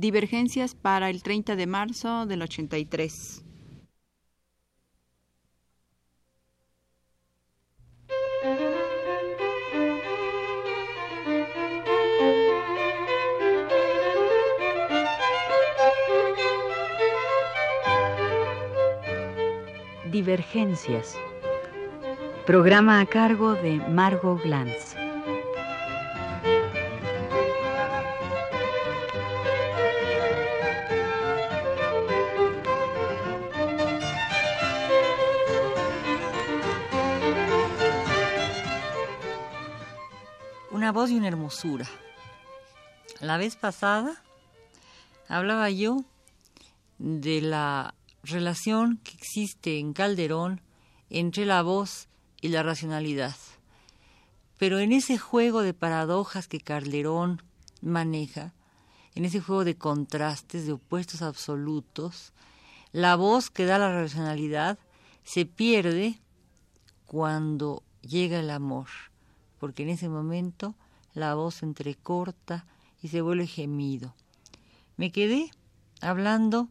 [0.00, 3.44] Divergencias para el 30 de marzo del 83.
[20.10, 21.14] Divergencias.
[22.46, 24.99] Programa a cargo de Margot Glantz.
[41.08, 41.88] Y una hermosura.
[43.20, 44.22] La vez pasada
[45.28, 46.04] hablaba yo
[46.98, 50.60] de la relación que existe en Calderón
[51.08, 52.08] entre la voz
[52.40, 53.36] y la racionalidad.
[54.58, 57.42] Pero en ese juego de paradojas que Calderón
[57.80, 58.52] maneja,
[59.14, 62.32] en ese juego de contrastes, de opuestos absolutos,
[62.92, 64.78] la voz que da la racionalidad
[65.24, 66.18] se pierde
[67.06, 68.88] cuando llega el amor,
[69.58, 70.74] porque en ese momento
[71.14, 72.66] la voz entrecorta
[73.02, 74.14] y se vuelve gemido.
[74.96, 75.50] Me quedé
[76.00, 76.68] hablando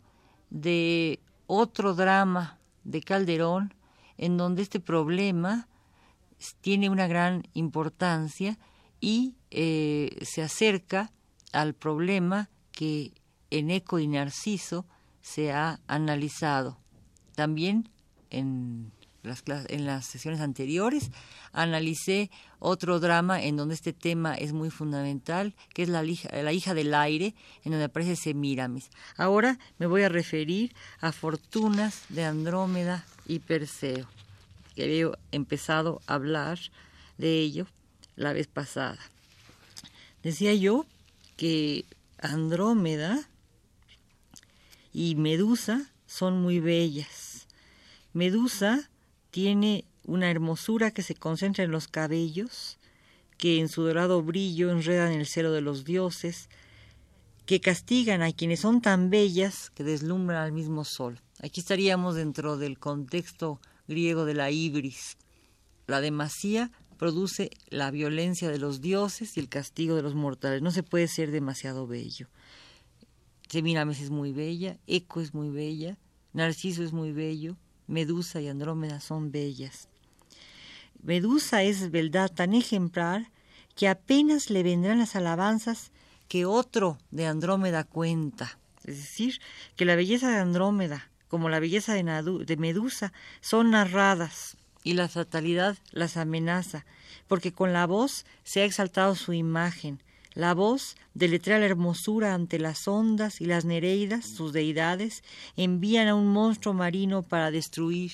[0.49, 3.73] de otro drama de Calderón
[4.17, 5.67] en donde este problema
[6.61, 8.57] tiene una gran importancia
[9.01, 11.11] y eh, se acerca
[11.51, 13.13] al problema que
[13.49, 14.85] en Eco y Narciso
[15.21, 16.77] se ha analizado.
[17.35, 17.89] También
[18.29, 18.91] en
[19.23, 21.11] en las sesiones anteriores
[21.51, 26.73] analicé otro drama en donde este tema es muy fundamental, que es la, la hija
[26.73, 28.89] del aire, en donde aparece Semíramis.
[29.17, 34.07] Ahora me voy a referir a Fortunas de Andrómeda y Perseo,
[34.75, 36.59] que había empezado a hablar
[37.17, 37.67] de ello
[38.15, 38.99] la vez pasada.
[40.23, 40.85] Decía yo
[41.37, 41.85] que
[42.17, 43.29] Andrómeda
[44.93, 47.47] y Medusa son muy bellas.
[48.13, 48.89] Medusa
[49.31, 52.77] tiene una hermosura que se concentra en los cabellos,
[53.37, 56.49] que en su dorado brillo enredan el celo de los dioses,
[57.45, 61.19] que castigan a quienes son tan bellas que deslumbran al mismo sol.
[61.41, 65.17] Aquí estaríamos dentro del contexto griego de la ibris.
[65.87, 70.61] La demasía produce la violencia de los dioses y el castigo de los mortales.
[70.61, 72.27] No se puede ser demasiado bello.
[73.47, 75.97] Semiramis es muy bella, Eco es muy bella,
[76.33, 77.57] Narciso es muy bello,
[77.89, 79.89] Medusa y Andrómeda son bellas.
[81.01, 83.31] Medusa es verdad tan ejemplar
[83.75, 85.91] que apenas le vendrán las alabanzas
[86.27, 88.59] que otro de Andrómeda cuenta.
[88.85, 89.41] Es decir,
[89.75, 93.11] que la belleza de Andrómeda, como la belleza de Medusa,
[93.41, 96.85] son narradas y la fatalidad las amenaza,
[97.27, 100.01] porque con la voz se ha exaltado su imagen,
[100.33, 105.23] la voz deletrea la hermosura ante las ondas y las nereidas, sus deidades,
[105.55, 108.11] envían a un monstruo marino para destruir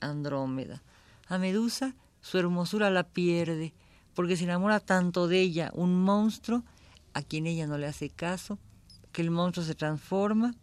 [0.00, 0.82] Andrómeda.
[1.28, 3.72] A Medusa su hermosura la pierde,
[4.14, 6.62] porque se enamora tanto de ella un monstruo
[7.14, 8.58] a quien ella no le hace caso,
[9.10, 10.54] que el monstruo se transforma,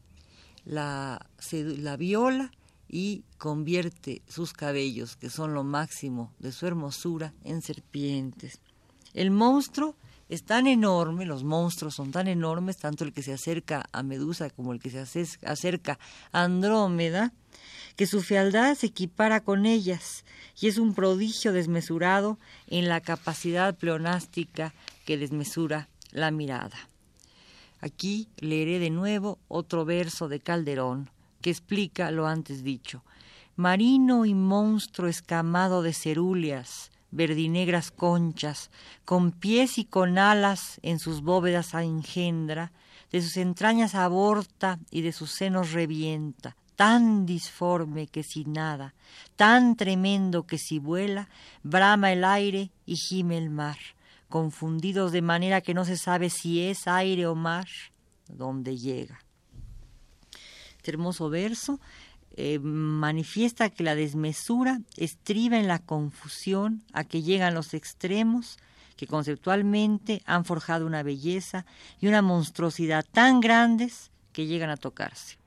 [0.66, 2.52] la, la viola
[2.88, 8.60] y convierte sus cabellos, que son lo máximo de su hermosura, en serpientes.
[9.14, 9.96] El monstruo
[10.30, 14.52] es tan enorme, los monstruos son tan enormes, tanto el que se acerca a Medusa
[14.52, 15.00] como el que se
[15.44, 16.00] acerca
[16.32, 17.34] a Andrómeda,
[17.96, 20.24] que su fealdad se equipara con ellas
[20.62, 24.74] y es un prodigio desmesurado en la capacidad pleonástica
[25.06, 26.78] que desmesura la mirada.
[27.82, 31.10] Aquí leeré de nuevo otro verso de Calderón
[31.42, 33.04] que explica lo antes dicho.
[33.56, 38.70] Marino y monstruo escamado de cerúleas, verdinegras conchas,
[39.06, 42.72] con pies y con alas en sus bóvedas engendra,
[43.12, 48.94] de sus entrañas aborta y de sus senos revienta, tan disforme que si nada,
[49.36, 51.30] tan tremendo que si vuela,
[51.64, 53.78] brama el aire y gime el mar,
[54.30, 57.68] confundidos de manera que no se sabe si es aire o mar,
[58.28, 59.20] donde llega.
[60.78, 61.80] Este hermoso verso
[62.42, 68.58] eh, manifiesta que la desmesura estriba en la confusión a que llegan los extremos
[68.96, 71.66] que conceptualmente han forjado una belleza
[72.00, 75.39] y una monstruosidad tan grandes que llegan a tocarse.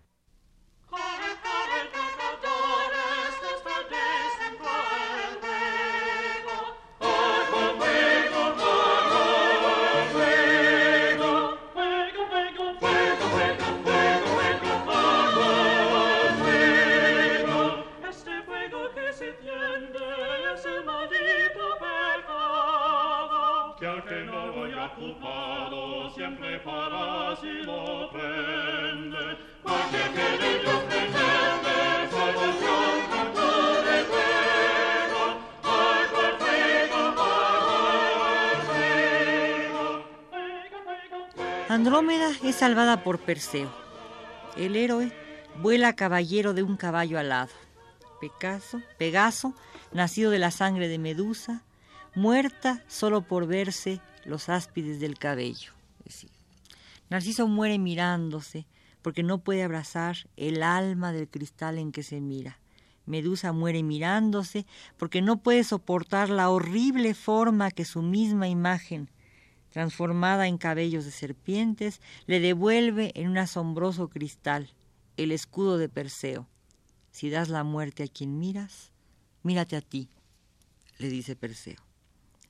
[24.99, 33.27] No voy ocupado siempre para si lo prende, cualquier que de Dios pretende, salvación con
[33.33, 33.49] tu
[33.91, 35.23] recuerdo,
[35.63, 37.03] ay, por fuego,
[41.69, 43.71] Andrómeda es salvada por Perseo.
[44.57, 45.13] El héroe
[45.57, 47.53] vuela caballero de un caballo alado.
[48.21, 49.55] Pegaso, Pegaso,
[49.93, 51.63] nacido de la sangre de Medusa,
[52.15, 55.73] muerta solo por verse los áspides del cabello.
[57.13, 58.67] Narciso muere mirándose,
[59.03, 62.59] porque no puede abrazar el alma del cristal en que se mira.
[63.05, 64.65] Medusa muere mirándose,
[64.97, 69.11] porque no puede soportar la horrible forma que su misma imagen,
[69.71, 74.71] transformada en cabellos de serpientes, le devuelve en un asombroso cristal,
[75.19, 76.49] el escudo de Perseo.
[77.11, 78.91] Si das la muerte a quien miras,
[79.43, 80.09] mírate a ti,
[80.99, 81.92] le dice Perseo.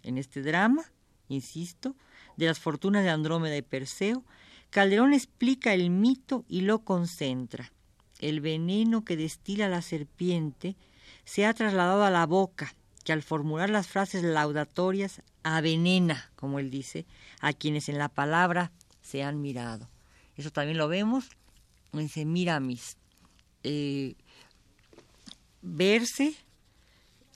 [0.03, 0.85] En este drama,
[1.29, 1.95] insisto,
[2.37, 4.25] de las fortunas de Andrómeda y Perseo,
[4.71, 7.73] Calderón explica el mito y lo concentra.
[8.21, 10.77] El veneno que destila la serpiente
[11.25, 16.71] se ha trasladado a la boca, que al formular las frases laudatorias avenena, como él
[16.71, 17.05] dice,
[17.41, 19.89] a quienes en la palabra se han mirado.
[20.37, 21.31] Eso también lo vemos
[21.93, 22.97] en Semiramis.
[23.65, 24.15] Eh,
[25.61, 26.35] verse,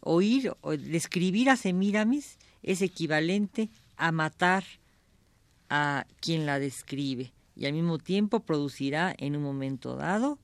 [0.00, 4.64] oír, o describir a Semiramis es equivalente a matar
[5.70, 10.38] a quien la describe y al mismo tiempo producirá en un momento dado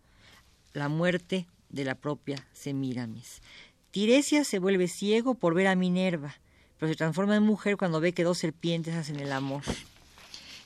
[0.73, 3.43] la muerte de la propia Semiramis.
[3.91, 6.35] Tiresias se vuelve ciego por ver a Minerva,
[6.79, 9.63] pero se transforma en mujer cuando ve que dos serpientes hacen el amor.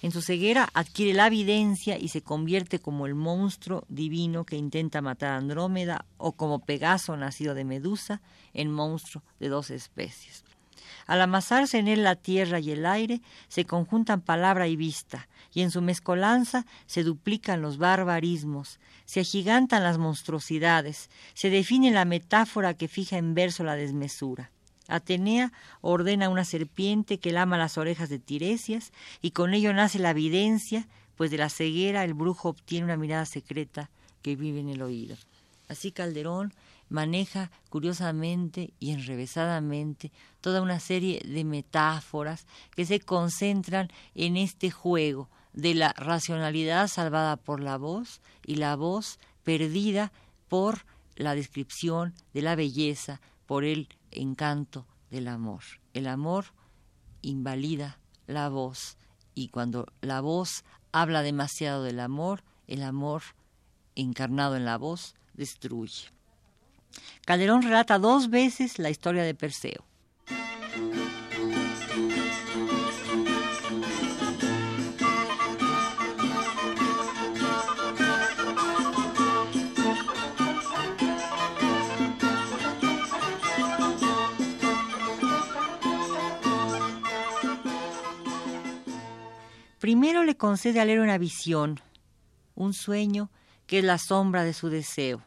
[0.03, 5.01] En su ceguera adquiere la evidencia y se convierte como el monstruo divino que intenta
[5.01, 8.21] matar a Andrómeda o como Pegaso nacido de Medusa
[8.53, 10.45] en monstruo de dos especies.
[11.07, 15.63] Al amasarse en él la tierra y el aire, se conjuntan palabra y vista, y
[15.63, 22.75] en su mezcolanza se duplican los barbarismos, se agigantan las monstruosidades, se define la metáfora
[22.75, 24.51] que fija en verso la desmesura.
[24.89, 30.11] Atenea ordena una serpiente que lama las orejas de Tiresias, y con ello nace la
[30.11, 30.87] evidencia,
[31.17, 33.91] pues de la ceguera el brujo obtiene una mirada secreta
[34.23, 35.17] que vive en el oído.
[35.69, 36.53] Así Calderón
[36.89, 45.29] maneja curiosamente y enrevesadamente toda una serie de metáforas que se concentran en este juego
[45.53, 50.13] de la racionalidad salvada por la voz y la voz perdida
[50.49, 50.85] por
[51.17, 55.63] la descripción de la belleza, por el encanto del amor.
[55.95, 56.47] El amor
[57.23, 58.99] invalida la voz
[59.35, 63.23] y cuando la voz habla demasiado del amor, el amor
[63.95, 66.16] encarnado en la voz destruye.
[67.25, 69.85] Calderón relata dos veces la historia de Perseo.
[89.87, 91.81] Primero le concede al héroe una visión,
[92.57, 93.31] un sueño
[93.69, 95.23] que es la sombra de su deseo.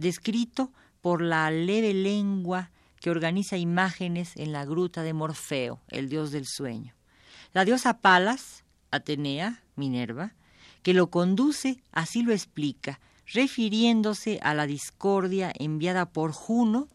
[0.00, 6.32] Descrito por la leve lengua que organiza imágenes en la gruta de Morfeo, el dios
[6.32, 6.94] del sueño.
[7.52, 10.34] La diosa Palas, Atenea, Minerva,
[10.82, 16.88] que lo conduce, así lo explica, refiriéndose a la discordia enviada por Juno,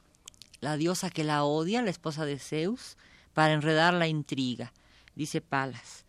[0.60, 2.98] la diosa que la odia, la esposa de Zeus,
[3.34, 4.74] para enredar la intriga.
[5.16, 6.06] Dice Palas,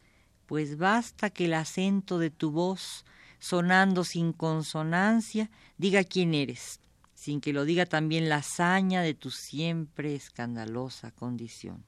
[0.46, 3.04] pues basta que el acento de tu voz,
[3.38, 6.80] sonando sin consonancia, diga quién eres
[7.16, 11.82] sin que lo diga también la hazaña de tu siempre escandalosa condición.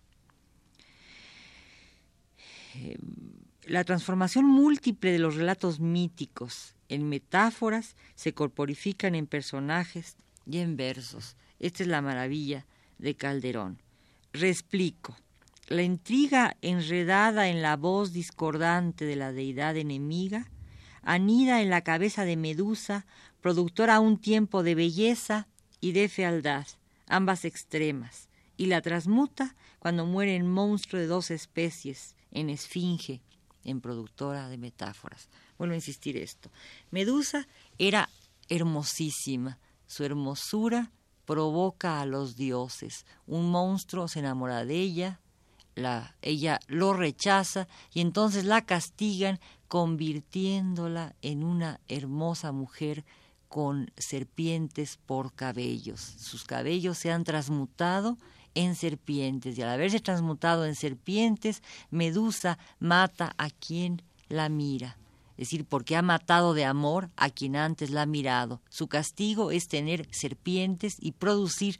[2.74, 2.98] Eh,
[3.64, 10.16] la transformación múltiple de los relatos míticos en metáforas se corporifican en personajes
[10.46, 11.36] y en versos.
[11.58, 12.66] Esta es la maravilla
[12.96, 13.82] de Calderón.
[14.32, 15.14] Reexplico.
[15.66, 20.50] La intriga enredada en la voz discordante de la deidad enemiga
[21.02, 23.06] anida en la cabeza de Medusa
[23.40, 25.48] productora a un tiempo de belleza
[25.80, 26.66] y de fealdad,
[27.06, 33.20] ambas extremas, y la transmuta cuando muere en monstruo de dos especies, en esfinge,
[33.64, 35.28] en productora de metáforas.
[35.58, 36.50] Vuelvo a insistir esto.
[36.90, 37.46] Medusa
[37.78, 38.08] era
[38.48, 40.90] hermosísima, su hermosura
[41.24, 43.04] provoca a los dioses.
[43.26, 45.20] Un monstruo se enamora de ella,
[45.74, 53.04] la, ella lo rechaza y entonces la castigan convirtiéndola en una hermosa mujer
[53.48, 56.00] con serpientes por cabellos.
[56.00, 58.18] Sus cabellos se han transmutado
[58.54, 64.96] en serpientes y al haberse transmutado en serpientes, Medusa mata a quien la mira.
[65.38, 68.60] Es decir, porque ha matado de amor a quien antes la ha mirado.
[68.68, 71.78] Su castigo es tener serpientes y producir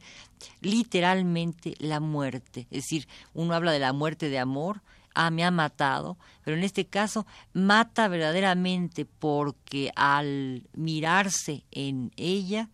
[0.61, 2.67] literalmente la muerte.
[2.71, 4.81] Es decir, uno habla de la muerte de amor,
[5.15, 12.69] ah, me ha matado, pero en este caso mata verdaderamente porque al mirarse en ella,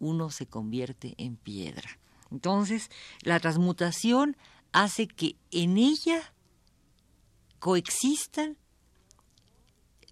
[0.00, 1.98] uno se convierte en piedra.
[2.30, 2.90] Entonces,
[3.22, 4.36] la transmutación
[4.72, 6.32] hace que en ella
[7.58, 8.56] coexistan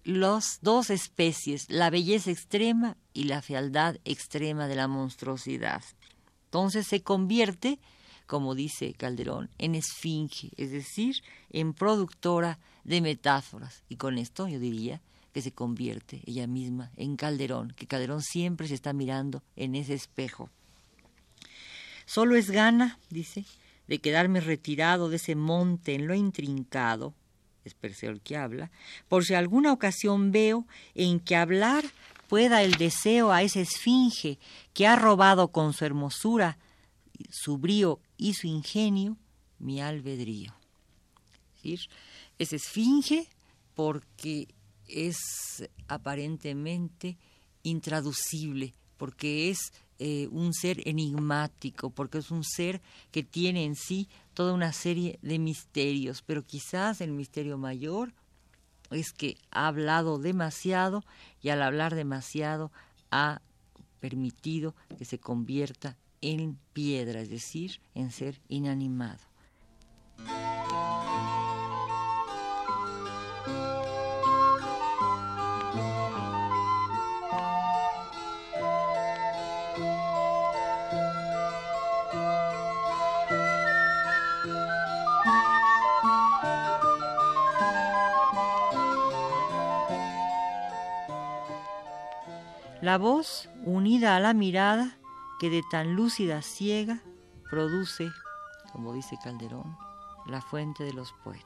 [0.03, 5.83] las dos especies, la belleza extrema y la fealdad extrema de la monstruosidad.
[6.45, 7.79] Entonces se convierte,
[8.27, 13.83] como dice Calderón, en esfinge, es decir, en productora de metáforas.
[13.89, 15.01] Y con esto yo diría
[15.33, 19.93] que se convierte ella misma en Calderón, que Calderón siempre se está mirando en ese
[19.93, 20.49] espejo.
[22.05, 23.45] Solo es gana, dice,
[23.87, 27.13] de quedarme retirado de ese monte en lo intrincado,
[27.63, 28.71] es Perseo el que habla,
[29.07, 30.65] por si alguna ocasión veo
[30.95, 31.85] en que hablar
[32.27, 34.37] pueda el deseo a esa esfinge
[34.73, 36.57] que ha robado con su hermosura,
[37.29, 39.17] su brío y su ingenio
[39.59, 40.53] mi albedrío.
[41.63, 43.27] Es esfinge
[43.75, 44.47] porque
[44.87, 45.17] es
[45.87, 47.17] aparentemente
[47.63, 52.81] intraducible, porque es eh, un ser enigmático, porque es un ser
[53.11, 58.13] que tiene en sí toda una serie de misterios, pero quizás el misterio mayor
[58.91, 61.03] es que ha hablado demasiado
[61.41, 62.71] y al hablar demasiado
[63.11, 63.41] ha
[63.99, 69.19] permitido que se convierta en piedra, es decir, en ser inanimado.
[92.87, 94.97] La voz, unida a la mirada,
[95.39, 97.01] que de tan lúcida ciega
[97.49, 98.09] produce,
[98.71, 99.77] como dice Calderón,
[100.25, 101.45] la fuente de los poetas.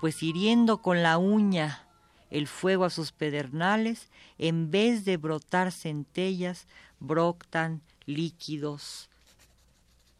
[0.00, 1.86] Pues hiriendo con la uña
[2.30, 6.66] el fuego a sus pedernales, en vez de brotar centellas,
[7.00, 9.08] brotan líquidos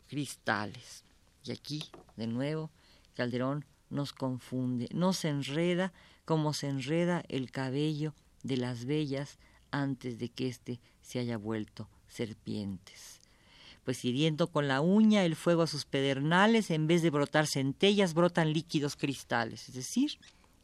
[0.09, 1.05] cristales.
[1.45, 1.85] Y aquí,
[2.17, 2.71] de nuevo,
[3.15, 5.93] Calderón nos confunde, nos enreda
[6.25, 9.39] como se enreda el cabello de las bellas
[9.71, 13.21] antes de que éste se haya vuelto serpientes.
[13.85, 18.15] Pues hiriendo con la uña el fuego a sus pedernales, en vez de brotar centellas,
[18.15, 19.69] brotan líquidos cristales.
[19.69, 20.19] Es decir,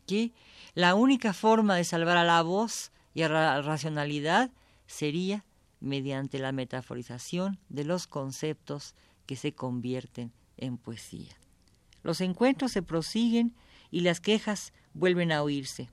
[0.06, 0.32] que
[0.74, 4.50] la única forma de salvar a la voz y a la racionalidad
[4.86, 5.44] sería
[5.80, 8.94] mediante la metaforización de los conceptos
[9.26, 11.34] que se convierten en poesía.
[12.02, 13.54] Los encuentros se prosiguen
[13.90, 15.88] y las quejas vuelven a oírse.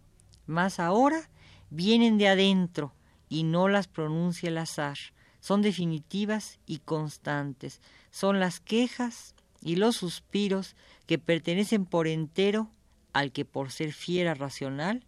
[0.48, 1.30] Más ahora
[1.70, 2.94] vienen de adentro,
[3.32, 4.98] y no las pronuncia el azar.
[5.42, 7.82] Son definitivas y constantes.
[8.12, 10.76] Son las quejas y los suspiros
[11.08, 12.70] que pertenecen por entero
[13.12, 15.04] al que por ser fiera racional,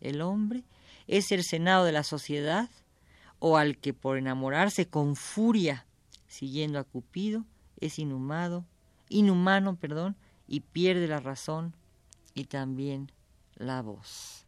[0.00, 0.62] el hombre,
[1.08, 2.70] es el senado de la sociedad,
[3.40, 5.86] o al que por enamorarse con furia,
[6.28, 7.44] siguiendo a Cupido,
[7.80, 8.64] es inhumado,
[9.08, 10.16] inhumano, perdón,
[10.46, 11.74] y pierde la razón
[12.34, 13.10] y también
[13.56, 14.47] la voz.